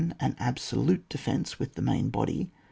[0.19, 2.49] An absolute defence with the main body.